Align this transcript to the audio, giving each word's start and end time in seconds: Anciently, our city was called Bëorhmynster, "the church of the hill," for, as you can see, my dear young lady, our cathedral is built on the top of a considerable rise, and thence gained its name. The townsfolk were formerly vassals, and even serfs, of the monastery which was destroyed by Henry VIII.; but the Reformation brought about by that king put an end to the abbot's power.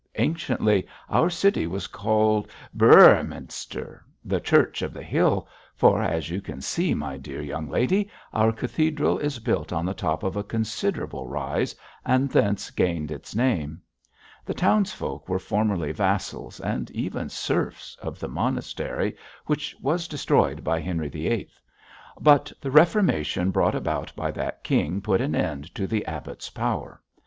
Anciently, 0.15 0.87
our 1.11 1.29
city 1.29 1.67
was 1.67 1.85
called 1.85 2.47
Bëorhmynster, 2.75 3.99
"the 4.25 4.39
church 4.39 4.81
of 4.81 4.93
the 4.95 5.03
hill," 5.03 5.47
for, 5.75 6.01
as 6.01 6.27
you 6.31 6.41
can 6.41 6.59
see, 6.59 6.95
my 6.95 7.17
dear 7.17 7.39
young 7.39 7.69
lady, 7.69 8.09
our 8.33 8.51
cathedral 8.51 9.19
is 9.19 9.37
built 9.37 9.71
on 9.71 9.85
the 9.85 9.93
top 9.93 10.23
of 10.23 10.35
a 10.35 10.43
considerable 10.43 11.27
rise, 11.27 11.75
and 12.03 12.31
thence 12.31 12.71
gained 12.71 13.11
its 13.11 13.35
name. 13.35 13.79
The 14.43 14.55
townsfolk 14.55 15.29
were 15.29 15.37
formerly 15.37 15.91
vassals, 15.91 16.59
and 16.59 16.89
even 16.89 17.29
serfs, 17.29 17.95
of 18.01 18.17
the 18.19 18.27
monastery 18.27 19.15
which 19.45 19.75
was 19.83 20.07
destroyed 20.07 20.63
by 20.63 20.79
Henry 20.79 21.09
VIII.; 21.09 21.47
but 22.19 22.51
the 22.59 22.71
Reformation 22.71 23.51
brought 23.51 23.75
about 23.75 24.11
by 24.15 24.31
that 24.31 24.63
king 24.63 24.99
put 24.99 25.21
an 25.21 25.35
end 25.35 25.75
to 25.75 25.85
the 25.85 26.03
abbot's 26.07 26.49
power. 26.49 27.03